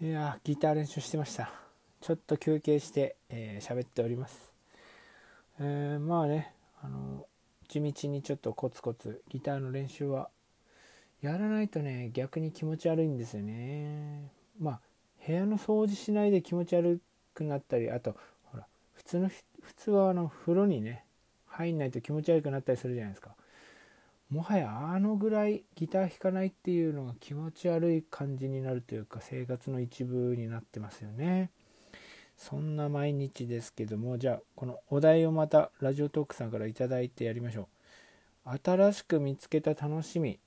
[0.00, 1.50] いやギター練習してました。
[2.00, 4.52] ちょっと休憩して喋、えー、っております、
[5.58, 7.26] えー、まあねあの
[7.66, 10.28] 地道にちょっとコツコツギターの練習は
[11.20, 14.30] やらないとね逆に気持ち悪いんですよね。
[14.60, 14.80] まあ
[15.26, 17.00] 部屋の掃除しないで気持ち悪
[17.34, 18.14] くなったりあと
[18.52, 21.02] ほら普通の普通はあの風呂にね
[21.46, 23.30] 入んないと気持ち悪くなったりするじゃないですか。
[24.30, 31.50] もはやあのぐらいギター弾かないっていうのが気持ち悪い感じになるというか生活の一部になってますよね。
[32.36, 37.68] そんな毎日ですけどもじゃあこのお題をまたラジオトークさんから頂いてやりましょ
[38.46, 38.58] う。
[38.62, 40.38] 新しく見つけた楽しみ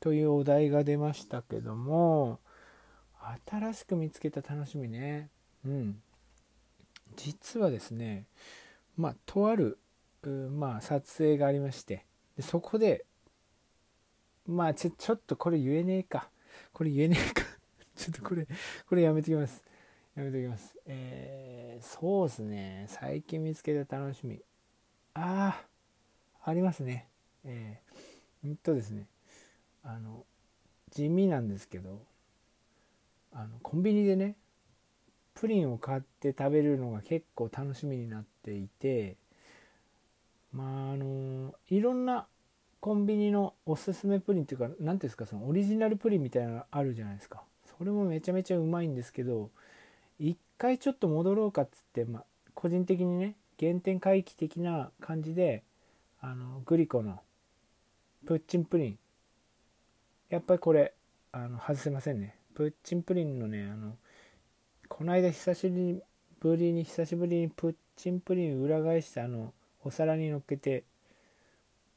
[0.00, 2.40] というお題が出ましたけども
[3.48, 5.28] 新しく見つけた楽しみね。
[5.66, 6.00] うん。
[7.16, 8.26] 実はですね
[8.96, 9.78] まあとある
[10.22, 12.06] まあ撮影がありまして。
[12.36, 13.04] でそこで
[14.46, 16.28] まあちょちょっとこれ言えねえか。
[16.72, 17.44] これ言えねえか。
[17.96, 18.46] ちょっとこれ
[18.86, 19.62] これやめてきます。
[20.14, 20.76] やめておきます。
[20.86, 22.86] えー、そうですね。
[22.88, 24.42] 最近見つけた楽しみ。
[25.14, 25.64] あ
[26.42, 27.08] あありますね。
[27.44, 29.06] えー、うんとですね。
[29.82, 30.24] あの
[30.90, 32.02] 地味なんですけど
[33.32, 34.36] あのコンビニでね
[35.34, 39.16] プリンを買って食べるのが結構楽しみになっていて
[40.54, 42.26] まああのいろんな
[42.80, 47.42] コンビニのおすすめプリンっていうか何ていうんですかそのオリジナルプリンみたいなのあるじゃないですか。
[47.78, 49.50] それもめちゃめちゃうまいんですけど
[50.20, 55.64] 一回ちょっと戻ろうかっつってまあ個人的にね原点回帰的な感じで
[56.20, 57.20] あのグリコの
[58.26, 58.98] プッチンプリン。
[60.30, 60.94] やっぱりこれ
[61.32, 62.36] あの外せませんね。
[62.54, 63.96] プッチンプリンのねあの
[64.88, 66.02] この間久し
[66.40, 69.52] ぶりに久しぶりにプッチンプリン裏返してあの
[69.84, 70.84] お皿に乗っけて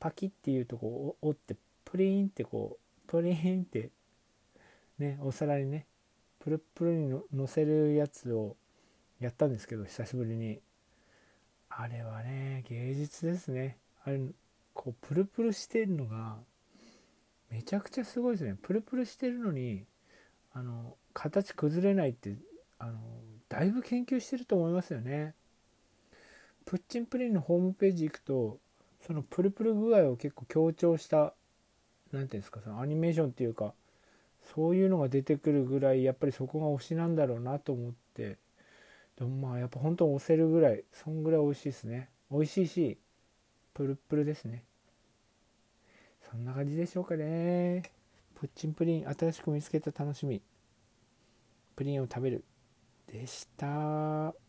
[0.00, 3.90] パキッていうとこを折ってプリーンってこうプリーンって
[4.98, 5.86] ねお皿にね
[6.40, 8.56] プルプルにのせるやつを
[9.20, 10.60] やったんですけど久しぶりに。
[11.70, 13.76] あれはね芸術ですね。
[14.04, 14.20] あれ
[14.74, 16.36] こうプルプルしてるのが
[17.50, 18.56] めちゃくちゃすごいですね。
[18.60, 19.84] プルプルしてるのに
[20.52, 22.34] あの形崩れないって
[22.78, 22.98] あの
[23.48, 25.34] だいぶ研究してると思いますよね。
[26.68, 28.58] プッチンプリンのホームページ行くと
[29.06, 31.32] そのプルプル具合を結構強調した
[32.12, 33.72] 何ていうんですかそのアニメーションっていうか
[34.54, 38.36] そういうのが出てくるぐらいやっぱりそこが推しなんだろうなと思って
[39.18, 42.98] でもまあやっぱ本当押せるぐらいそんぐらい美味しいですね美味しいし
[43.78, 44.64] プルプルですね。
[46.28, 47.82] そんな感じでしょうかね。
[48.34, 50.42] プッチンプリン新しく見つけた楽しみ。
[51.76, 52.44] プリンを食べる。
[53.06, 54.47] でした。